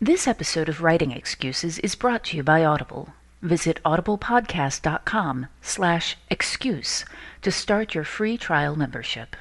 [0.00, 3.14] This episode of Writing Excuses is brought to you by Audible.
[3.40, 7.06] Visit audiblepodcast.com slash excuse
[7.40, 9.36] to start your free trial membership.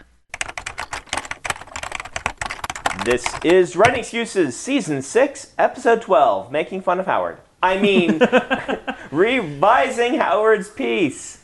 [3.03, 7.37] This is Writing Excuses, Season 6, Episode 12, Making Fun of Howard.
[7.61, 8.21] I mean,
[9.11, 11.41] revising Howard's piece.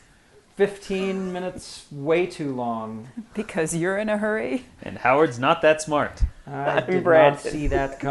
[0.55, 3.09] 15 minutes way too long.
[3.33, 4.65] Because you're in a hurry?
[4.83, 6.23] And Howard's not that smart.
[6.45, 7.41] I did Brandon.
[7.43, 8.00] not see that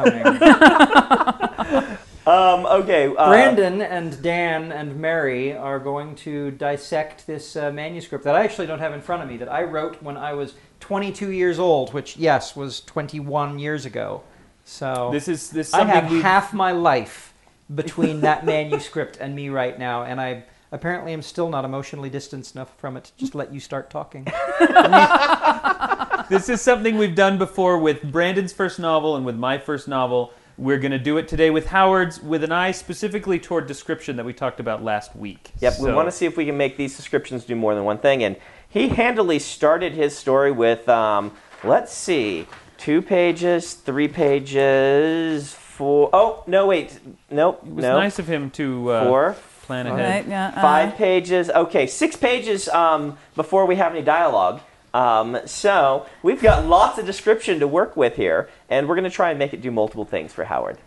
[1.71, 1.97] coming.
[2.27, 3.09] Um, okay.
[3.09, 8.45] Uh, Brandon and Dan and Mary are going to dissect this uh, manuscript that I
[8.45, 11.59] actually don't have in front of me that I wrote when I was 22 years
[11.59, 14.23] old, which, yes, was 21 years ago.
[14.65, 17.33] So This is this is I have we half my life
[17.75, 22.55] between that manuscript and me right now, and I apparently I'm still not emotionally distanced
[22.55, 24.25] enough from it to just let you start talking.
[26.31, 30.33] this is something we've done before with Brandon's first novel and with my first novel.
[30.57, 34.27] We're going to do it today with Howard's with an eye specifically toward description that
[34.27, 35.53] we talked about last week.
[35.61, 37.99] Yep, we want to see if we can make these descriptions do more than one
[37.99, 38.23] thing.
[38.23, 38.37] And
[38.69, 41.33] he handily started his story with, um,
[41.65, 42.47] let's see,
[42.77, 46.11] two pages, three pages, four.
[46.13, 47.01] Oh, no, wait.
[47.31, 47.63] Nope.
[47.67, 47.99] It was no.
[47.99, 49.37] nice of him to uh, Four,
[49.71, 50.25] plan ahead.
[50.25, 51.49] Right, yeah, uh, five pages.
[51.49, 54.61] Okay, six pages um, before we have any dialogue.
[54.93, 59.11] Um, so we've got lots of description to work with here, and we're going to
[59.11, 60.79] try and make it do multiple things for Howard.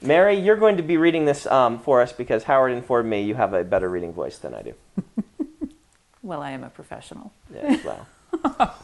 [0.00, 3.34] Mary, you're going to be reading this um, for us because Howard informed me you
[3.34, 4.74] have a better reading voice than I do.
[6.24, 7.32] Well, I am a professional.
[7.52, 8.06] Yeah, well.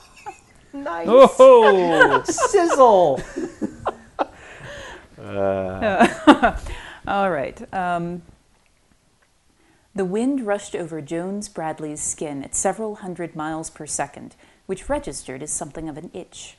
[0.73, 1.07] nice.
[1.09, 3.23] Oh, Sizzle!
[7.07, 7.73] All right.
[7.73, 8.23] Um,
[9.99, 15.43] the wind rushed over Jones Bradley's skin at several hundred miles per second, which registered
[15.43, 16.57] as something of an itch.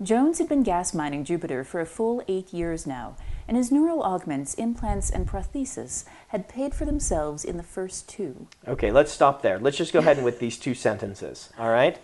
[0.00, 3.16] Jones had been gas mining Jupiter for a full eight years now,
[3.48, 8.46] and his neural augments, implants, and prosthesis had paid for themselves in the first two.
[8.68, 9.58] Okay, let's stop there.
[9.58, 11.52] Let's just go ahead and with these two sentences.
[11.58, 11.98] All right?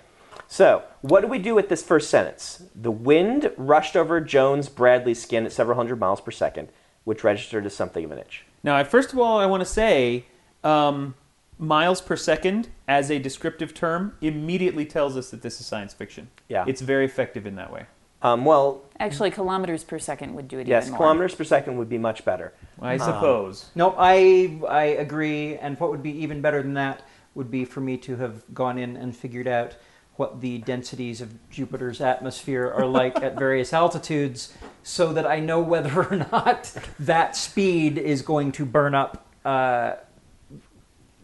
[0.49, 2.65] So, what do we do with this first sentence?
[2.75, 6.71] The wind rushed over Jones Bradley's skin at several hundred miles per second,
[7.05, 8.45] which registered as something of an itch.
[8.65, 10.25] now first of all, I want to say
[10.65, 11.15] um,
[11.59, 16.29] miles per second as a descriptive term immediately tells us that this is science fiction.
[16.49, 16.65] Yeah.
[16.67, 17.87] it's very effective in that way.
[18.21, 20.99] Um, well, Actually, kilometers per second would do it yes, even more.
[20.99, 22.53] kilometers per second would be much better.
[22.83, 23.67] I suppose.
[23.77, 25.57] No, I I agree.
[25.57, 27.03] And what would be even better than that
[27.37, 29.77] would be for me to have gone in and figured out
[30.17, 34.53] what the densities of Jupiter's atmosphere are like at various altitudes,
[34.83, 39.93] so that I know whether or not that speed is going to burn up, uh,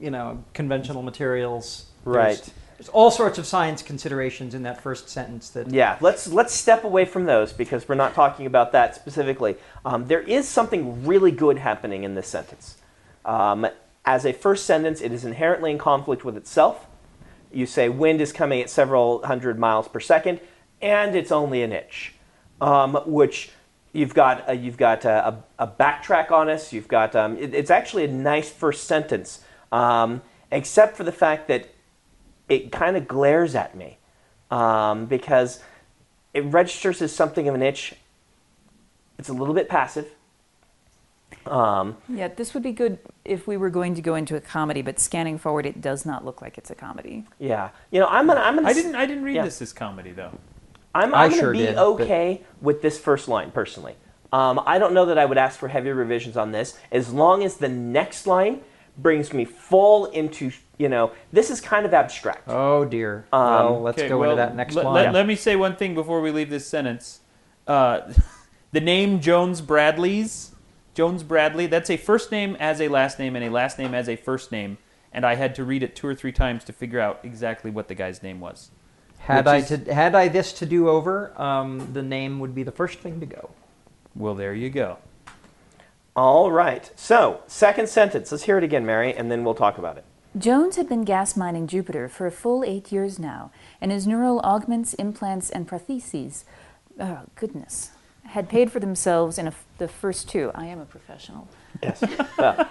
[0.05, 1.87] you know, conventional materials.
[2.05, 2.53] There's- Right.
[2.77, 6.83] There's all sorts of science considerations in that first sentence that Yeah, let's let's step
[6.85, 9.57] away from those because we're not talking about that specifically.
[9.85, 12.77] Um, there is something really good happening in this sentence.
[13.25, 13.67] Um,
[14.05, 16.87] as a first sentence, it is inherently in conflict with itself.
[17.53, 20.41] You say wind is coming at several hundred miles per second,
[20.83, 22.13] and it's only an inch,
[22.61, 23.51] um, which
[23.93, 26.73] you've got a, you've got a, a, a backtrack on us.
[26.73, 29.41] You've got um, it- it's actually a nice first sentence,
[29.73, 31.69] um, except for the fact that
[32.49, 33.99] it kind of glares at me
[34.51, 35.61] um, because
[36.33, 37.95] it registers as something of an itch.
[39.19, 40.09] It's a little bit passive.
[41.47, 44.83] Um, Yeah, this would be good if we were going to go into a comedy,
[44.83, 47.25] but scanning forward, it does not look like it's a comedy.
[47.39, 48.95] yeah, you know, I'm gonna, I'm gonna, I didn't.
[48.95, 49.45] I didn't read Yeah.
[49.45, 50.39] this as comedy though.
[50.95, 53.95] I'm, I I'm gonna sure be did, but- okay with this first line personally.
[54.33, 57.45] Um, I don't know that I would ask for heavy revisions on this as long
[57.45, 58.63] as the next line
[58.97, 62.49] brings me full into, you know, this is kind of abstract.
[62.49, 63.27] Oh dear.
[63.33, 64.95] well, let's Okay, go well, into that next let, line.
[65.07, 67.21] Let, let me say one thing before we leave this sentence.
[67.67, 68.13] Uh,
[68.73, 70.53] the name Jones Bradley's
[70.95, 71.67] Jones Bradley.
[71.67, 74.53] That's a first name as a last name and a last name as a first
[74.53, 74.79] name.
[75.13, 77.89] And I had to read it two or three times to figure out exactly what
[77.89, 78.71] the guy's name was.
[79.19, 82.55] Had Which I is- to, had I this to do over, um, the name would
[82.55, 83.51] be the first thing to go.
[84.15, 84.99] Well, there you go.
[86.17, 86.91] All right.
[86.95, 88.31] So, second sentence.
[88.31, 90.05] Let's hear it again, Mary, and then we'll talk about it.
[90.37, 93.51] Jones had been gas mining Jupiter for a full eight years now,
[93.81, 96.45] and his neural augments, implants, and prostheses,
[97.01, 97.91] oh, goodness,
[98.27, 100.51] had paid for themselves in a f the first two.
[100.55, 101.49] I am a professional.
[101.83, 102.03] Yes.
[102.39, 102.69] Well.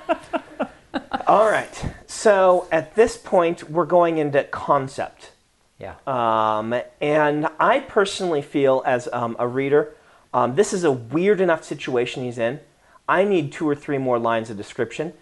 [1.27, 1.93] All right.
[2.07, 5.31] So at this point, we're going into concept.
[5.79, 5.95] Yeah.
[6.07, 9.95] Um, and I personally feel, as um, a reader,
[10.33, 12.59] um, this is a weird enough situation he's in.
[13.07, 15.13] I need two or three more lines of description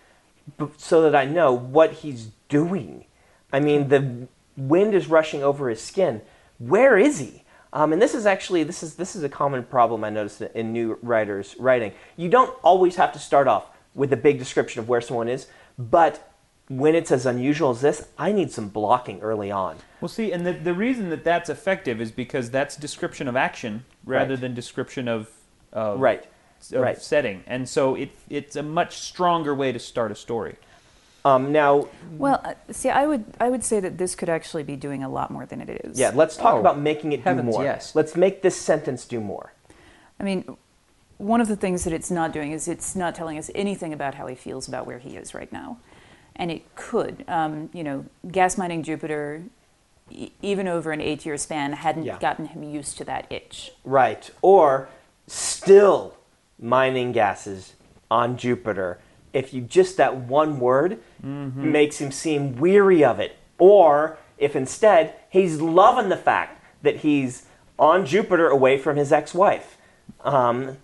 [0.77, 3.05] so that I know what he's doing.
[3.51, 6.21] I mean, the wind is rushing over his skin.
[6.59, 7.43] Where is he?
[7.73, 10.73] Um, and this is actually this is this is a common problem I noticed in
[10.73, 11.93] new writers writing.
[12.17, 15.47] You don't always have to start off with a big description of where someone is,
[15.77, 16.31] but
[16.67, 19.77] when it's as unusual as this, I need some blocking early on.
[19.99, 23.83] Well, see, and the, the reason that that's effective is because that's description of action
[24.05, 24.41] rather Right.
[24.41, 25.29] than description of,
[25.73, 26.25] of Right.
[26.71, 27.01] Of Right.
[27.01, 30.55] setting, and so it it's a much stronger way to start a story.
[31.23, 31.85] Um, now,
[32.17, 35.09] Well, uh, see, I would I would say that this could actually be doing a
[35.09, 35.99] lot more than it is.
[35.99, 37.63] yeah, let's talk Oh, about making it do more.
[37.63, 37.95] yes.
[37.95, 39.53] Let's make this sentence do more.
[40.19, 40.57] I mean,
[41.17, 44.15] one of the things that it's not doing is it's not telling us anything about
[44.15, 45.77] how he feels about where he is right now.
[46.35, 47.23] And it could.
[47.27, 49.43] Um, you know, gas mining Jupiter,
[50.09, 52.17] e- even over an eight year span, hadn't Yeah.
[52.19, 53.71] gotten him used to that itch.
[53.85, 54.31] Right.
[54.41, 54.89] Or
[55.27, 56.15] still
[56.61, 57.73] mining gases
[58.09, 58.99] on Jupiter.
[59.33, 63.35] If you just that one word makes him seem weary of it.
[63.57, 67.45] Or if instead he's loving the fact that he's
[67.79, 69.77] on Jupiter away from his ex wife.
[70.21, 70.77] Um,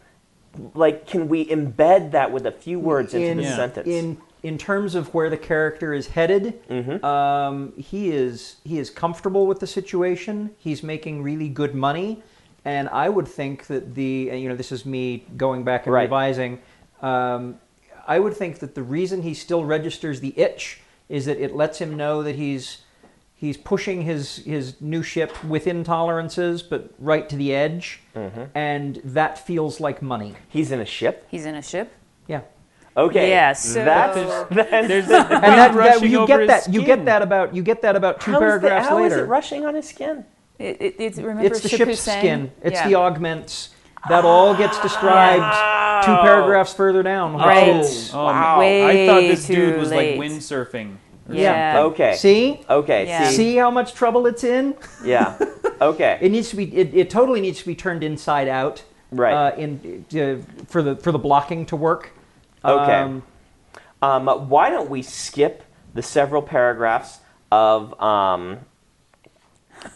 [0.73, 3.55] like, can we embed that with a few words into in, the Yeah.
[3.55, 3.87] sentence?
[3.87, 7.03] in in terms of where the character is headed, Mm-hmm.
[7.03, 10.51] um, he is he is comfortable with the situation.
[10.57, 12.23] He's making really good money,
[12.67, 15.93] and I would think that the and, you know this is me going back and
[15.93, 16.03] Right.
[16.03, 16.59] revising.
[17.01, 17.59] Um,
[18.07, 21.79] I would think that the reason he still registers the itch is that it lets
[21.79, 22.79] him know that he's
[23.35, 28.43] he's pushing his his new ship within tolerances, but right to the edge, Mm-hmm.
[28.55, 30.33] and that feels like money.
[30.49, 31.25] he's in a ship.
[31.29, 31.91] He's in a ship.
[32.27, 32.41] Yeah.
[32.95, 33.29] Okay.
[33.29, 34.15] Yeah, so- that's,
[34.49, 37.61] then, There's a and that, that you get his that you get that about you
[37.61, 40.25] get that about two how is the- paragraphs how is it rushing on his skin?
[40.59, 42.19] It, it, it's, remember it's the Ship ship's Hussein?
[42.19, 42.51] skin.
[42.63, 42.87] It's Yeah.
[42.87, 43.69] the augments.
[44.09, 47.35] That all gets described two paragraphs further down.
[47.35, 47.77] Right.
[47.77, 48.59] is- Oh, Wow.
[48.61, 50.17] I thought this dude was late.
[50.17, 50.95] like windsurfing.
[51.29, 51.75] or Yeah.
[51.75, 51.91] something.
[51.93, 52.15] Okay.
[52.15, 53.05] See, Okay.
[53.07, 53.27] Yeah.
[53.29, 53.35] See.
[53.35, 54.75] see how much trouble it's in.
[55.03, 55.37] Yeah.
[55.79, 56.17] Okay.
[56.21, 56.75] It needs to be.
[56.75, 58.83] It, it totally needs to be turned inside out.
[59.11, 59.31] Right.
[59.33, 62.13] Uh, in uh, for the for the blocking to work.
[62.65, 62.93] Okay.
[62.95, 63.21] Um,
[64.01, 65.63] Um, why don't we skip
[65.93, 67.19] the several paragraphs
[67.51, 68.57] of um,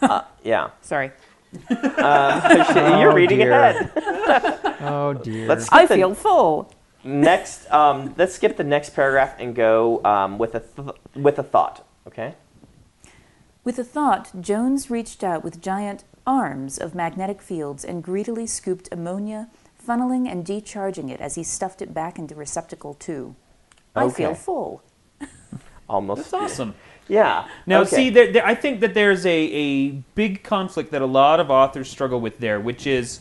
[0.02, 0.70] uh, yeah?
[0.80, 1.10] Sorry.
[1.70, 3.52] You're reading dear.
[3.52, 3.90] ahead.
[4.80, 5.46] oh dear.
[5.48, 6.72] Let's skip I the feel full.
[7.04, 7.70] next.
[7.70, 11.86] Um, let's skip the next paragraph and go um, with a th- with a thought.
[12.06, 12.34] Okay.
[13.64, 18.88] With a thought, Jones reached out with giant arms of magnetic fields and greedily scooped
[18.90, 19.48] ammonia,
[19.86, 23.36] funneling and decharging it as he stuffed it back into receptacle two.
[23.94, 24.38] I feel Okay.
[24.40, 24.82] full.
[25.92, 26.30] Almost.
[26.30, 26.74] That's awesome.
[27.08, 27.48] Yeah.
[27.66, 27.96] Now, okay.
[27.96, 31.50] see, there, there, I think that there's a, a big conflict that a lot of
[31.50, 33.20] authors struggle with there, which is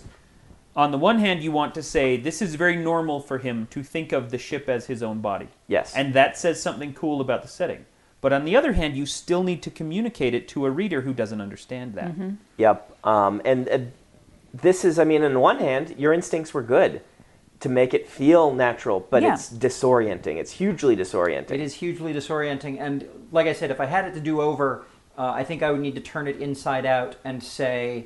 [0.76, 3.82] on the one hand, you want to say this is very normal for him to
[3.82, 5.48] think of the ship as his own body.
[5.68, 5.96] Yes.
[5.96, 7.86] And that says something cool about the setting.
[8.22, 11.14] But on the other hand, you still need to communicate it to a reader who
[11.14, 12.14] doesn't understand that.
[12.58, 12.98] Yep.
[13.06, 13.80] Um, and uh,
[14.54, 17.02] this is, I mean, on the one hand, your instincts were good
[17.62, 19.34] to make it feel natural, but Yeah.
[19.36, 20.38] it's disorienting.
[20.38, 21.52] It's hugely disorienting.
[21.52, 24.84] It is hugely disorienting, and like I said, if I had it to do over,
[25.18, 28.06] uh, I think I would need to turn it inside out and say,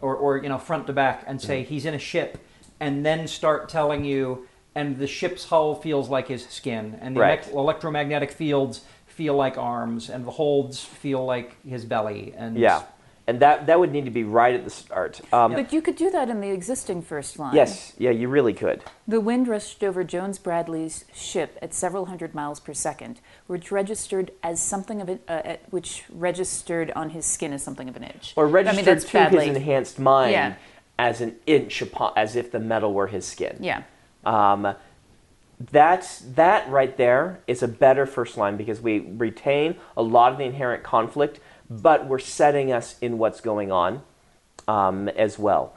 [0.00, 1.68] or, or you know, front to back, and say Mm-hmm.
[1.74, 2.38] he's in a ship,
[2.80, 7.20] and then start telling you, and the ship's hull feels like his skin, and the
[7.20, 7.42] Right.
[7.42, 12.82] elec- electromagnetic fields feel like arms, and the holds feel like his belly, and Yeah.
[13.26, 15.20] And that, that would need to be right at the start.
[15.32, 17.54] Um, But you could do that in the existing first line.
[17.54, 17.94] Yes.
[17.96, 18.84] Yeah, you really could.
[19.08, 24.30] The wind rushed over Jones Bradley's ship at several hundred miles per second, which registered
[24.42, 28.04] as something of it, uh, at- which registered on his skin as something of an
[28.04, 28.34] itch.
[28.36, 29.46] Or registered I mean, to badly.
[29.48, 30.54] his enhanced mind Yeah.
[30.98, 33.56] as an inch upon, as if the metal were his skin.
[33.58, 33.84] Yeah.
[34.26, 34.74] Um,
[35.70, 40.38] that's that right there is a better first line because we retain a lot of
[40.38, 44.02] the inherent conflict, but we're setting us in what's going on
[44.68, 45.74] um, as well.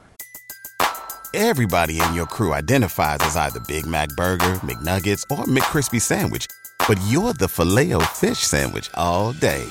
[1.34, 6.46] Everybody in your crew identifies as either Big Mac Burger, McNuggets, or McCrispy Sandwich.
[6.86, 9.62] But you're the filet fish Sandwich all day.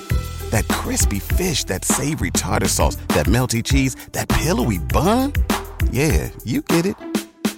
[0.50, 5.32] That crispy fish, that savory tartar sauce, that melty cheese, that pillowy bun.
[5.90, 6.96] Yeah, you get it.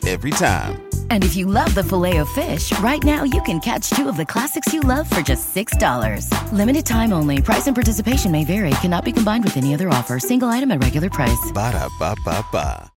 [0.07, 0.89] Every time.
[1.11, 4.17] And if you love the filet of fish, right now you can catch two of
[4.17, 6.52] the classics you love for just $6.
[6.52, 7.43] Limited time only.
[7.43, 8.71] Price and participation may vary.
[8.83, 10.19] Cannot be combined with any other offer.
[10.19, 11.52] Single item at regular price.
[11.52, 12.90] Ba-da-ba-ba-ba.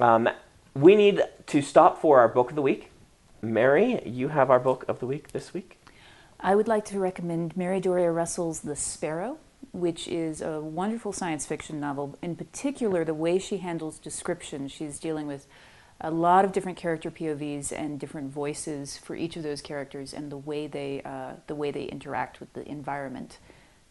[0.00, 0.28] Um,
[0.74, 2.90] we need to stop for our book of the week.
[3.42, 5.78] Mary, you have our book of the week this week.
[6.40, 9.38] I would like to recommend Mary Doria Russell's The Sparrow,
[9.72, 12.18] which is a wonderful science fiction novel.
[12.20, 15.46] In particular, the way she handles description, she's dealing with
[16.00, 20.30] a lot of different character POVs and different voices for each of those characters, and
[20.30, 23.38] the way they uh, the way they interact with the environment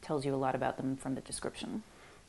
[0.01, 1.84] tells you a lot about them from the description.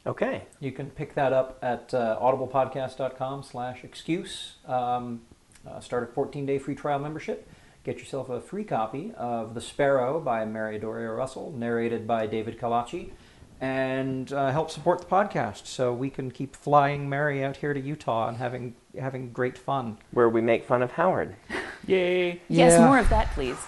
[0.07, 0.45] Okay.
[0.61, 4.55] You can pick that up at uh, audiblepodcast.com slash excuse.
[4.67, 5.23] Um,
[5.69, 7.49] uh, start a 14-day free trial membership.
[7.85, 12.59] Get yourself a free copy of The Sparrow by Mary Doria Russell, narrated by David
[12.59, 13.11] Colacci,
[13.61, 17.81] and uh, help support the podcast so we can keep flying Mary out here to
[17.81, 19.99] Utah and having having great fun.
[20.13, 21.37] Where we make fun of Howard.
[21.87, 22.41] Yay!
[22.49, 22.87] Yes, Yeah.
[22.87, 23.59] more of that, please.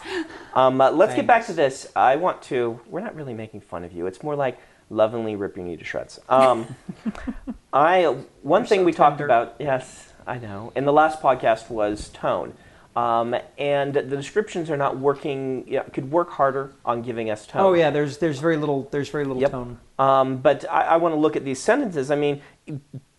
[0.54, 1.90] Um, uh, let's get back to this.
[1.94, 2.80] I want to.
[2.88, 4.06] We're not really making fun of you.
[4.06, 4.58] It's more like
[4.90, 6.18] lovingly ripping you to shreds.
[6.28, 6.74] Um,
[7.72, 8.04] I
[8.42, 9.56] one You're thing so we talked about.
[9.58, 10.72] Yes, I know.
[10.74, 12.54] In the last podcast was tone,
[12.94, 15.64] um, and the descriptions are not working.
[15.66, 17.62] Yeah, could work harder on giving us tone.
[17.62, 19.50] Oh yeah, there's there's very little there's very little Yep.
[19.50, 19.78] tone.
[19.98, 22.10] Um, but I, I want to look at these sentences.
[22.10, 22.42] I mean,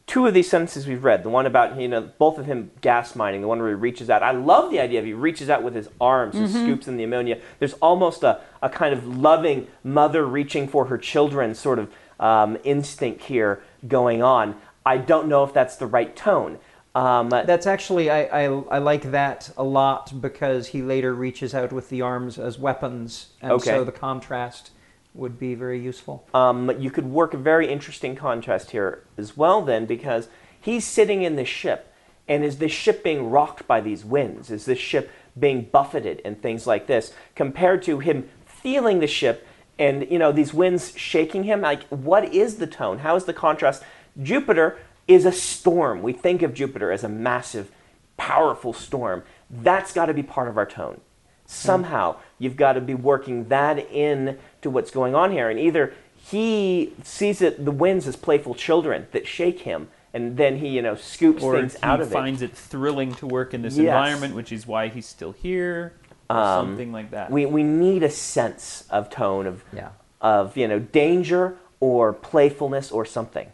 [0.05, 1.23] two of these sentences we've read.
[1.23, 3.41] The one about you know both of him gas mining.
[3.41, 4.21] The one where he reaches out.
[4.21, 7.03] I love the idea of he reaches out with his arms and scoops in the
[7.03, 7.39] ammonia.
[7.59, 12.57] There's almost a, a kind of loving mother reaching for her children sort of um,
[12.63, 14.55] instinct here going on.
[14.85, 16.59] I don't know if that's the right tone.
[16.95, 21.73] Um, That's actually I, I I like that a lot because he later reaches out
[21.73, 23.71] with the arms as weapons, and Okay.
[23.71, 24.71] so the contrast
[25.15, 26.27] would be very useful.
[26.33, 30.27] um, you could work a very interesting contrast here as well, then, because
[30.59, 31.91] he's sitting in the ship,
[32.27, 34.49] and is this ship being rocked by these winds?
[34.51, 37.11] Is this ship being buffeted and things like this?
[37.35, 39.47] Compared to him feeling the ship
[39.79, 41.61] and you know these winds shaking him.
[41.61, 42.99] Like, what is the tone?
[42.99, 43.81] How is the contrast?
[44.21, 46.01] Jupiter is a storm.
[46.01, 47.71] We think of Jupiter as a massive,
[48.17, 49.23] powerful storm.
[49.49, 51.01] That's got to be part of our tone
[51.45, 55.93] somehow you've got to be working that in to what's going on here and either
[56.15, 60.81] he sees it the winds as playful children that shake him and then he you
[60.81, 62.55] know scoops Or things out of finds it.
[62.55, 63.87] thrilling to work in this Yes.
[63.87, 65.93] environment, which is why he's still here,
[66.29, 67.29] or Um, something like that.
[67.29, 69.89] we, we need a sense of tone of Yeah.
[70.21, 73.47] of you know danger or playfulness or something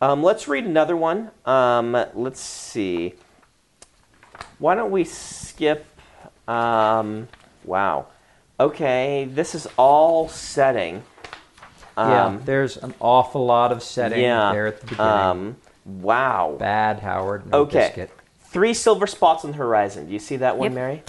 [0.00, 1.30] um, let's read another one.
[1.44, 3.14] Um, let's see.
[4.58, 5.86] Why don't we skip
[6.48, 7.28] um,
[7.64, 8.06] wow.
[8.60, 11.02] Okay this is all setting.
[11.96, 15.06] Yeah, Um, there's an awful lot of setting yeah there at the beginning.
[15.12, 16.56] um, wow.
[16.58, 18.10] Bad Howard, no okay biscuit.
[18.40, 20.06] three silver spots on the horizon.
[20.06, 20.74] Do you see that one Yep.
[20.74, 21.02] mary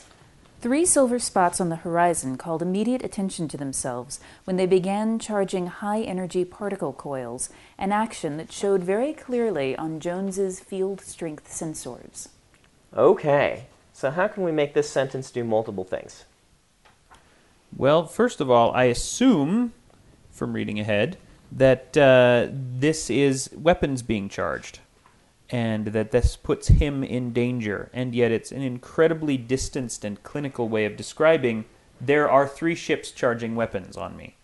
[0.60, 5.68] Three silver spots on the horizon called immediate attention to themselves when they began charging
[5.68, 12.30] high energy particle coils, an action that showed very clearly on Jones's field strength sensors.
[12.96, 13.68] okay.
[13.94, 16.26] So how can we make this sentence do multiple things?
[17.76, 19.74] Well, first of all, I assume,
[20.30, 21.18] from reading ahead,
[21.52, 24.80] that uh, this is weapons being charged,
[25.50, 27.89] and that this puts him in danger.
[27.94, 31.66] And yet, it's an incredibly distanced and clinical way of describing
[32.00, 34.36] there are three ships charging weapons on me.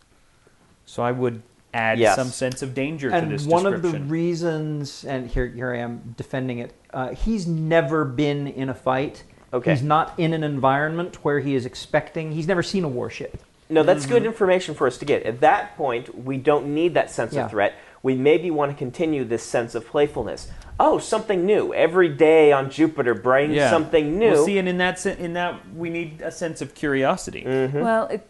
[0.85, 1.41] So I would
[1.73, 2.15] add Yes.
[2.15, 5.77] some sense of danger to And this one of the reasons, and here here I
[5.79, 6.73] am defending it.
[6.93, 9.23] Uh, he's never been in a fight.
[9.53, 9.71] Okay.
[9.71, 12.31] He's not in an environment where he is expecting.
[12.31, 13.39] He's never seen a warship.
[13.69, 14.13] No, that's Mm-hmm.
[14.13, 15.23] good information for us to get.
[15.23, 17.45] At that point, we don't need that sense Yeah.
[17.45, 17.73] of threat.
[18.03, 20.51] We maybe want to continue this sense of playfulness.
[20.79, 21.73] Oh, something new.
[21.73, 23.69] Every day on Jupiter brings yeah.
[23.69, 24.31] something new.
[24.33, 27.43] Well, see, and in that sen- in that we need a sense of curiosity.
[27.43, 27.79] Mm-hmm.
[27.79, 28.27] Well, it,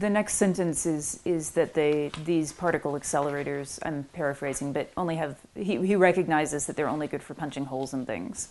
[0.00, 3.78] the next sentence is is that they these particle accelerators.
[3.82, 7.92] I'm paraphrasing, but only have he, he recognizes that they're only good for punching holes
[7.92, 8.48] in things,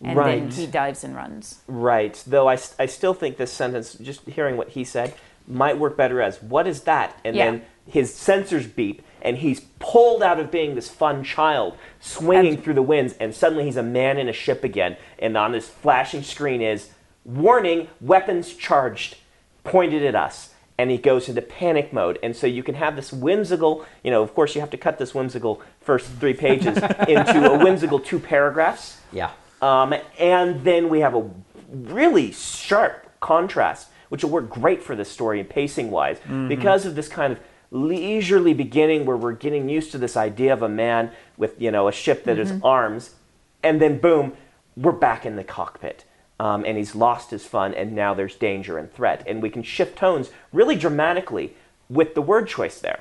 [0.00, 0.52] and then Right.
[0.52, 1.60] he dives and runs.
[1.68, 2.20] Right.
[2.26, 5.14] Though I, I still think this sentence, just hearing what he said,
[5.46, 7.16] might work better as, what is that?
[7.24, 7.50] And Yeah.
[7.50, 12.74] then his sensors beep, and he's pulled out of being this fun child, swinging through
[12.74, 14.96] the winds, and suddenly he's a man in a ship again.
[15.18, 16.90] And on this flashing screen is,
[17.24, 19.16] warning, weapons charged,
[19.64, 20.54] pointed at us.
[20.78, 22.18] And he goes into panic mode.
[22.22, 24.98] And so you can have this whimsical, you know, of course, you have to cut
[24.98, 28.98] this whimsical first three pages into a whimsical two paragraphs.
[29.12, 29.32] Yeah.
[29.60, 31.28] Um, and then we have a
[31.70, 36.94] really sharp contrast, which will work great for this story and pacing wise, because of
[36.94, 41.10] this kind of leisurely beginning where we're getting used to this idea of a man
[41.36, 43.14] with you know a ship that has arms,
[43.62, 44.32] and then boom,
[44.76, 46.04] we're back in the cockpit.
[46.38, 49.22] Um, and he's lost his fun, and now there's danger and threat.
[49.26, 51.54] And we can shift tones really dramatically
[51.90, 53.00] with the word choice there.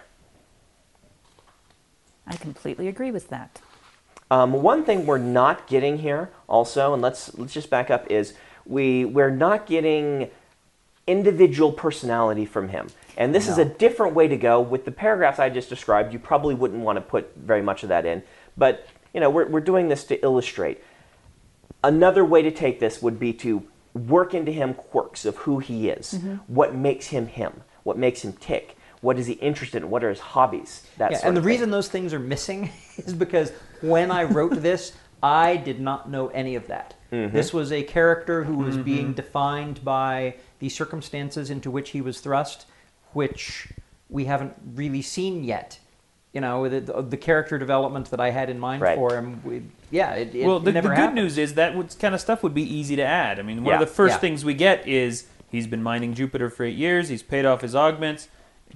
[2.28, 3.62] I completely agree with that.
[4.30, 8.34] Um, one thing we're not getting here, also, and let's let's just back up, is
[8.66, 10.30] we we're not getting
[11.10, 12.88] individual personality from him,
[13.18, 14.62] and this is a different way to go.
[14.62, 17.90] With the paragraphs I just described, you probably wouldn't want to put very much of
[17.90, 18.24] that in,
[18.56, 20.84] but you know we're we're doing this to illustrate.
[21.84, 23.64] Another way to take this would be to
[23.94, 28.34] work into him quirks of who he is, what makes him him, what makes him
[28.34, 29.90] tick, What is he interested in?
[29.90, 30.86] What are his hobbies?
[30.98, 33.52] That Yeah, and the reason those things are missing is because
[33.82, 36.94] when I wrote this, I did not know any of that.
[37.12, 37.36] Mm-hmm.
[37.36, 42.20] This was a character who was being defined by the circumstances into which he was
[42.20, 42.66] thrust,
[43.14, 43.70] which
[44.10, 45.80] we haven't really seen yet.
[46.34, 48.96] You know, the, the, the character development that I had in mind Right.
[48.96, 51.16] for him, we, yeah, it, it, well, it the, the good happened.
[51.16, 53.40] news is that would, kind of stuff would be easy to add.
[53.40, 53.82] I mean, one Yeah.
[53.82, 54.20] of the first Yeah.
[54.20, 57.10] things we get is he's been mining Jupiter for eight years.
[57.10, 58.28] He's paid off his augments.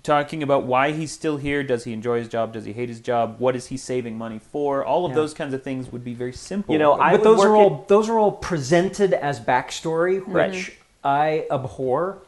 [0.02, 1.62] Talking about why he's still here.
[1.62, 2.54] Does he enjoy his job?
[2.54, 3.36] Does he hate his job?
[3.38, 4.84] What is he saving money for?
[4.84, 5.18] All of Yeah.
[5.18, 6.74] those kinds of things would be very simple.
[6.74, 10.24] You know, I but those work are it- all those are all presented as backstory,
[10.26, 10.72] Right.
[11.04, 12.20] I abhor.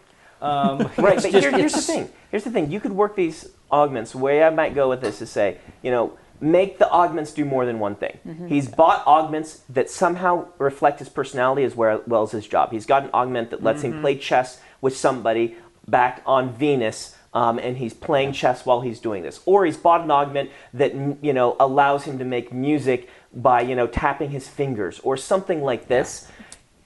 [0.41, 2.10] Um, right, but just- here, here's the thing.
[2.32, 2.72] Here's the thing.
[2.72, 4.12] You could work these augments.
[4.12, 7.46] The way I might go with this is say, you know, make the augments do
[7.46, 8.46] more than one thing.
[8.50, 12.72] He's bought augments that somehow reflect his personality as well, as his job.
[12.72, 15.55] He's got an augment that lets him play chess with somebody
[15.88, 17.15] back on Venus.
[17.34, 20.94] Um, and he's playing chess while he's doing this, or he's bought an augment that
[21.22, 25.62] you know allows him to make music by you know tapping his fingers, or something
[25.62, 26.29] like this,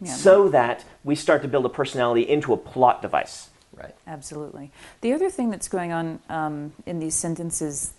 [0.06, 3.50] so that we start to build a personality into a plot device.
[3.74, 3.96] Right.
[4.08, 4.72] Absolutely.
[5.02, 7.94] The other thing that's going on um, in these sentences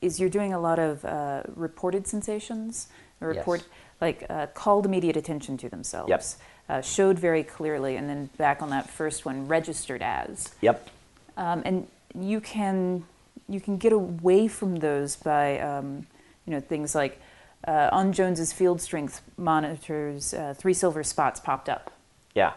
[0.00, 2.88] is you're doing a lot of uh, reported sensations.
[3.20, 3.68] A report Yes.
[4.00, 6.08] like uh, called immediate attention to themselves.
[6.10, 6.24] Yep.
[6.66, 10.54] Uh, showed very clearly, and then back on that first one, registered as.
[10.62, 10.88] Yep.
[11.36, 11.86] Um, and
[12.18, 13.04] you can
[13.48, 16.06] you can get away from those by um,
[16.46, 17.20] you know things like
[17.66, 21.92] uh, on Jones's field strength monitors, uh, three silver spots popped up.
[22.34, 22.52] Yeah.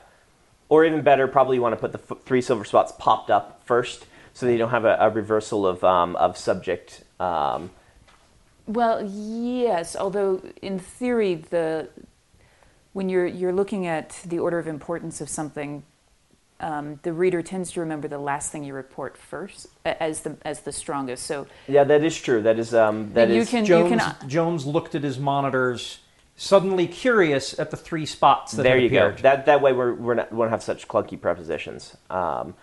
[0.69, 3.61] Or even better, probably you want to put the f- three silver spots popped up
[3.65, 7.03] first so that you don't have a, a reversal of, um, of subject.
[7.19, 7.71] Um,
[8.67, 9.95] Well, yes.
[9.95, 11.87] Although in theory, the
[12.93, 15.83] when you're you're looking at the order of importance of something,
[16.59, 20.61] um, the reader tends to remember the last thing you report first as the as
[20.61, 21.25] the strongest.
[21.25, 22.41] So yeah, that is true.
[22.41, 25.99] That is um, that you is- can Jones, you can Jones looked at his monitors,
[26.35, 29.11] suddenly curious at the three spots that there had you go.
[29.21, 31.95] That that way we're, we're not, we won't have such clunky prepositions.
[32.09, 32.55] Um,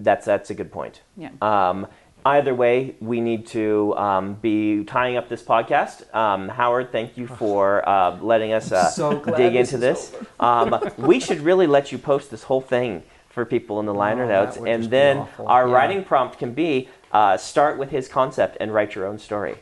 [0.00, 1.02] that's that's a good point.
[1.16, 1.30] Yeah.
[1.40, 1.86] Um,
[2.24, 6.12] either way, we need to um, be tying up this podcast.
[6.12, 10.12] Um, Howard, thank you for uh, letting us uh, So dig into is this.
[10.40, 13.04] Um, we should really let you post this whole thing
[13.36, 15.74] for people in the liner Oh, notes, and then our Yeah.
[15.74, 19.56] writing prompt can be uh, start with his concept and write your own story.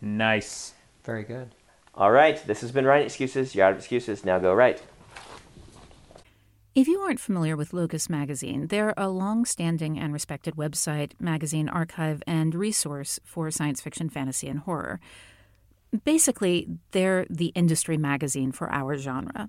[0.00, 0.74] nice.
[1.04, 1.48] Very good.
[1.94, 3.54] All right, this has been Writing Excuses.
[3.54, 4.24] You're out of excuses.
[4.24, 4.82] Now go write.
[6.74, 11.68] If you aren't familiar with Locus Magazine, they're a long standing and respected website, magazine
[11.68, 14.98] archive, and resource for science fiction, fantasy, and horror.
[16.04, 19.48] Basically, they're the industry magazine for our genre.